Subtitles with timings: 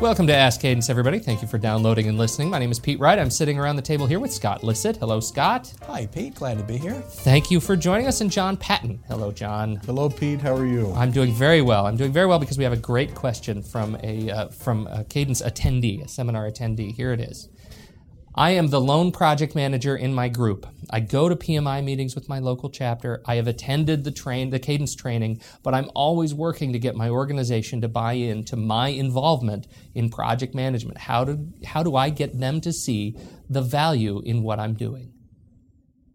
[0.00, 1.18] Welcome to Ask Cadence, everybody.
[1.18, 2.50] Thank you for downloading and listening.
[2.50, 3.18] My name is Pete Wright.
[3.18, 4.96] I'm sitting around the table here with Scott Lissit.
[4.98, 5.74] Hello, Scott.
[5.88, 6.36] Hi, Pete.
[6.36, 6.94] Glad to be here.
[6.94, 9.02] Thank you for joining us, and John Patton.
[9.08, 9.80] Hello, John.
[9.86, 10.40] Hello, Pete.
[10.40, 10.92] How are you?
[10.92, 11.84] I'm doing very well.
[11.84, 15.02] I'm doing very well because we have a great question from a uh, from a
[15.02, 16.94] Cadence attendee, a seminar attendee.
[16.94, 17.48] Here it is.
[18.38, 20.64] I am the lone project manager in my group.
[20.90, 23.20] I go to PMI meetings with my local chapter.
[23.26, 27.08] I have attended the train, the cadence training, but I'm always working to get my
[27.08, 30.98] organization to buy in to my involvement in project management.
[30.98, 33.16] How do, how do I get them to see
[33.50, 35.12] the value in what I'm doing?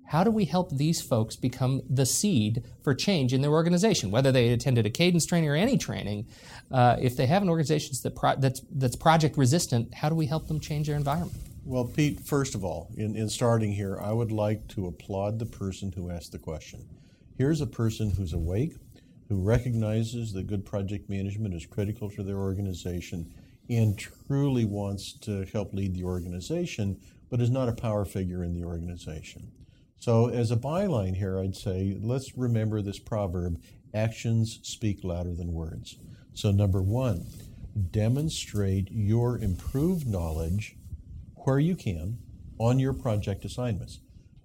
[0.07, 4.31] How do we help these folks become the seed for change in their organization, whether
[4.31, 6.27] they attended a cadence training or any training?
[6.71, 10.27] Uh, if they have an organization that pro- that's, that's project resistant, how do we
[10.27, 11.37] help them change their environment?
[11.65, 15.45] Well, Pete, first of all, in, in starting here, I would like to applaud the
[15.45, 16.85] person who asked the question.
[17.37, 18.75] Here's a person who's awake,
[19.29, 23.33] who recognizes that good project management is critical to their organization
[23.69, 28.53] and truly wants to help lead the organization, but is not a power figure in
[28.53, 29.49] the organization.
[29.99, 33.57] So, as a byline here, I'd say let's remember this proverb
[33.93, 35.95] actions speak louder than words.
[36.33, 37.25] So, number one,
[37.91, 40.75] demonstrate your improved knowledge
[41.43, 42.17] where you can
[42.59, 43.99] on your project assignments.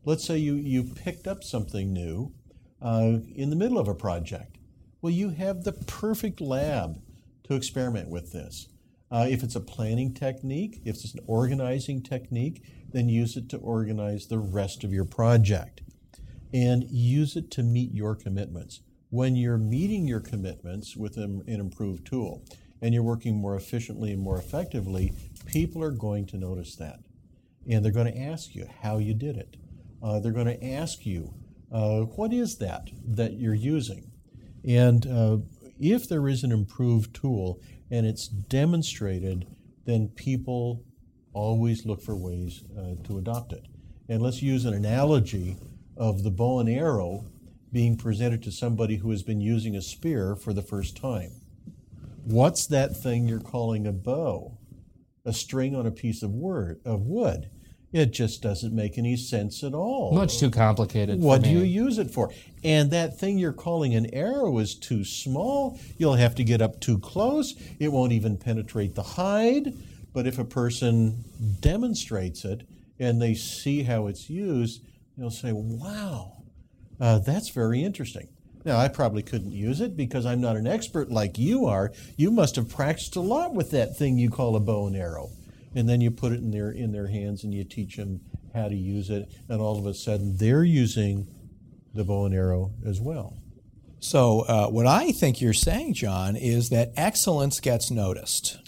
[0.04, 2.32] Let's say you, you picked up something new
[2.80, 4.58] uh, in the middle of a project.
[5.00, 7.00] Well, you have the perfect lab
[7.44, 8.68] to experiment with this.
[9.10, 13.58] Uh, if it's a planning technique, if it's an organizing technique, then use it to
[13.58, 15.82] organize the rest of your project
[16.52, 18.80] and use it to meet your commitments.
[19.10, 22.42] When you're meeting your commitments with an, an improved tool
[22.80, 25.12] and you're working more efficiently and more effectively,
[25.46, 27.00] people are going to notice that.
[27.70, 29.56] And they're going to ask you how you did it.
[30.02, 31.34] Uh, they're going to ask you,
[31.72, 34.10] uh, what is that that you're using?
[34.66, 35.38] And uh,
[35.78, 37.60] if there is an improved tool
[37.90, 39.46] and it's demonstrated,
[39.84, 40.84] then people
[41.32, 43.66] always look for ways uh, to adopt it.
[44.08, 45.56] And let's use an analogy
[45.96, 47.26] of the bow and arrow
[47.72, 51.32] being presented to somebody who has been using a spear for the first time.
[52.28, 54.58] What's that thing you're calling a bow?
[55.28, 57.50] a string on a piece of, word, of wood.
[57.92, 60.12] It just doesn't make any sense at all.
[60.14, 61.20] Much too complicated.
[61.20, 62.30] What do you use it for?
[62.64, 65.78] And that thing you're calling an arrow is too small.
[65.96, 67.54] You'll have to get up too close.
[67.78, 69.74] It won't even penetrate the hide.
[70.14, 71.24] But if a person
[71.60, 72.66] demonstrates it
[72.98, 74.82] and they see how it's used,
[75.16, 76.42] they'll say, wow,
[77.00, 78.28] uh, that's very interesting.
[78.68, 81.90] Now, I probably couldn't use it because I'm not an expert like you are.
[82.18, 85.30] You must have practiced a lot with that thing you call a bow and arrow.
[85.74, 88.20] And then you put it in their in their hands and you teach them
[88.52, 91.26] how to use it, and all of a sudden they're using
[91.94, 93.38] the bow and arrow as well.
[94.00, 98.58] So, uh, what I think you're saying, John, is that excellence gets noticed.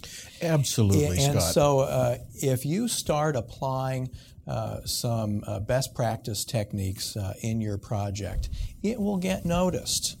[0.41, 1.53] Absolutely, and, Scott.
[1.53, 4.09] so, uh, if you start applying
[4.47, 8.49] uh, some uh, best practice techniques uh, in your project,
[8.81, 10.17] it will get noticed.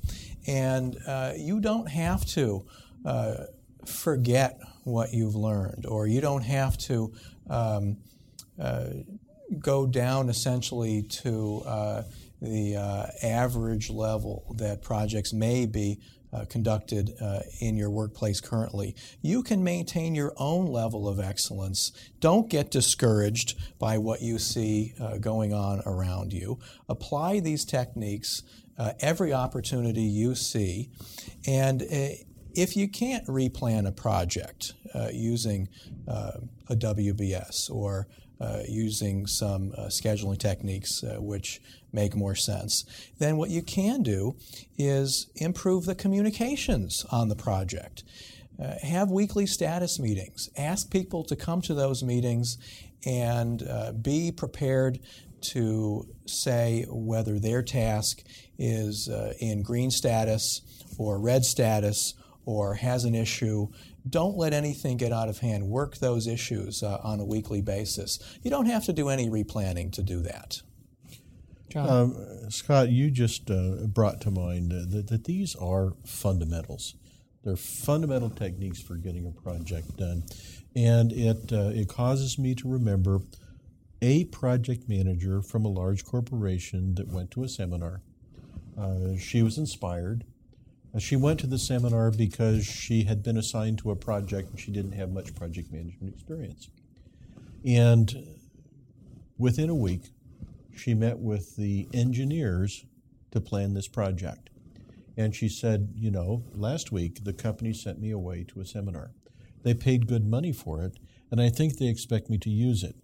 [0.47, 2.65] And uh, you don't have to
[3.05, 3.33] uh,
[3.85, 7.13] forget what you've learned, or you don't have to
[7.49, 7.97] um,
[9.59, 11.63] go down essentially to
[12.41, 12.75] the
[13.21, 15.99] average level that projects may be
[16.33, 18.95] uh, conducted uh, in your workplace currently.
[19.21, 21.91] You can maintain your own level of excellence.
[22.19, 26.59] Don't get discouraged by what you see uh, going on around you.
[26.87, 28.43] Apply these techniques
[28.77, 30.89] uh, every opportunity you see.
[31.45, 32.15] And uh,
[32.53, 35.69] if you can't replan a project uh, using
[36.07, 38.07] a WBS or
[38.67, 41.61] using some uh, scheduling techniques uh, which
[41.93, 42.85] make more sense,
[43.19, 44.35] then what you can do
[44.77, 48.03] is improve the communications on the project.
[48.61, 50.49] Uh, have weekly status meetings.
[50.57, 52.57] Ask people to come to those meetings
[53.05, 54.99] and uh, be prepared
[55.41, 58.23] to say whether their task
[58.59, 59.09] is
[59.39, 60.61] in green status
[60.99, 62.13] or red status
[62.45, 63.67] or has an issue
[64.09, 65.67] don't let anything get out of hand.
[65.67, 68.19] Work those issues uh, on a weekly basis.
[68.41, 70.61] You don't have to do any replanning to do that.
[71.75, 76.95] Um, Scott, you just uh, brought to mind uh, that, that these are fundamentals.
[77.43, 80.23] They're fundamental techniques for getting a project done.
[80.75, 83.21] And it, uh, it causes me to remember
[84.01, 88.01] a project manager from a large corporation that went to a seminar.
[88.77, 90.25] Uh, she was inspired
[90.99, 94.71] she went to the seminar because she had been assigned to a project and she
[94.71, 96.69] didn't have much project management experience.
[97.65, 98.27] And
[99.37, 100.11] within a week,
[100.75, 102.85] she met with the engineers
[103.31, 104.49] to plan this project.
[105.15, 109.11] And she said, You know, last week the company sent me away to a seminar.
[109.63, 110.97] They paid good money for it,
[111.29, 112.95] and I think they expect me to use it.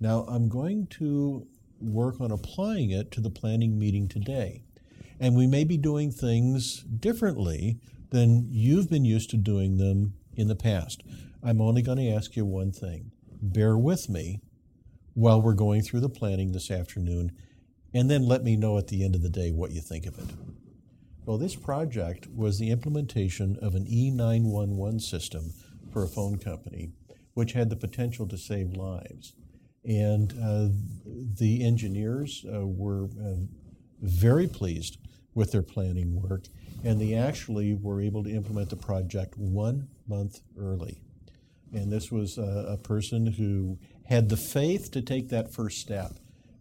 [0.00, 1.46] Now, I'm going to
[1.80, 4.62] work on applying it to the planning meeting today.
[5.20, 7.78] And we may be doing things differently
[8.10, 11.02] than you've been used to doing them in the past.
[11.42, 13.12] I'm only going to ask you one thing
[13.42, 14.40] bear with me
[15.14, 17.32] while we're going through the planning this afternoon,
[17.92, 20.18] and then let me know at the end of the day what you think of
[20.18, 20.34] it.
[21.24, 25.52] Well, this project was the implementation of an E911 system
[25.92, 26.92] for a phone company,
[27.34, 29.34] which had the potential to save lives.
[29.84, 30.68] And uh,
[31.06, 33.46] the engineers uh, were uh,
[34.00, 34.98] very pleased
[35.34, 36.44] with their planning work,
[36.84, 41.02] and they actually were able to implement the project one month early.
[41.72, 46.12] And this was a, a person who had the faith to take that first step.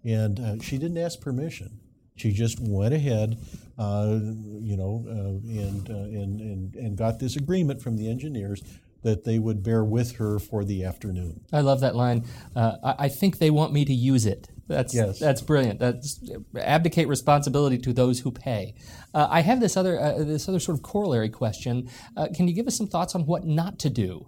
[0.03, 1.79] And uh, she didn't ask permission.
[2.15, 3.37] She just went ahead,
[3.77, 4.19] uh,
[4.61, 8.61] you know, uh, and, uh, and, and, and got this agreement from the engineers
[9.03, 11.41] that they would bear with her for the afternoon.
[11.53, 12.25] I love that line.
[12.55, 14.49] Uh, I, I think they want me to use it.
[14.69, 15.19] That's Yes.
[15.19, 15.79] that's brilliant.
[15.79, 16.19] That's
[16.55, 18.75] abdicate responsibility to those who pay.
[19.13, 21.89] Uh, I have this other uh, this other sort of corollary question.
[22.15, 24.27] Uh, can you give us some thoughts on what not to do?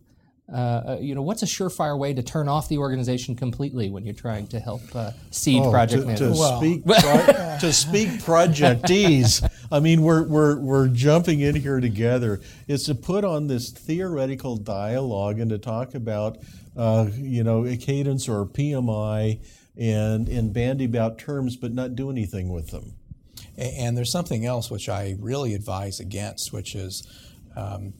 [0.51, 4.03] Uh, uh, you know, what's a surefire way to turn off the organization completely when
[4.03, 6.35] you're trying to help uh, seed project to, management?
[6.35, 9.41] to Well- speak pro- to speak projectese.
[9.71, 12.41] I mean, we're, we're we're jumping in here together.
[12.67, 16.39] It's to put on this theoretical dialogue and to talk about,
[16.75, 19.39] uh, you know, a cadence or PMI
[19.77, 22.93] and and bandy about terms, but not do anything with them.
[23.57, 27.07] A- And there's something else which I really advise against, which is
[27.55, 27.93] um,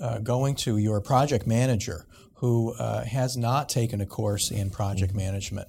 [0.00, 5.14] uh, going to your project manager who uh, has not taken a course in project
[5.14, 5.68] management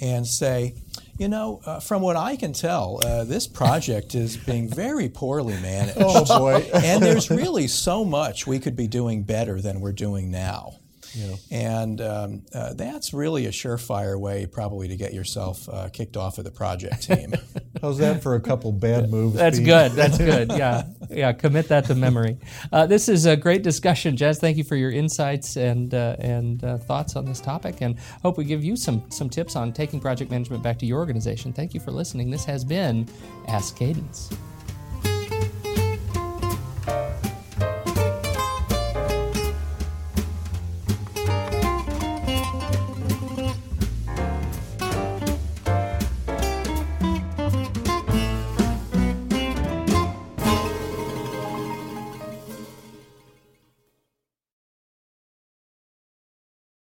[0.00, 0.74] and say,
[1.18, 5.54] you know, uh, from what I can tell, uh, this project is being very poorly
[5.60, 5.98] managed.
[6.00, 6.68] Oh, boy.
[6.74, 10.74] and there's really so much we could be doing better than we're doing now.
[11.50, 16.38] And um, uh, that's really a surefire way, probably, to get yourself uh, kicked off
[16.38, 17.34] of the project team.
[17.82, 19.36] How's that for a couple bad moves?
[19.36, 19.66] That's Pete?
[19.66, 19.92] good.
[19.94, 20.50] That's good.
[20.50, 21.32] Yeah, yeah.
[21.32, 22.38] Commit that to memory.
[22.72, 24.38] Uh, this is a great discussion, Jazz.
[24.38, 28.38] Thank you for your insights and uh, and uh, thoughts on this topic, and hope
[28.38, 31.52] we give you some some tips on taking project management back to your organization.
[31.52, 32.30] Thank you for listening.
[32.30, 33.08] This has been
[33.48, 34.30] Ask Cadence.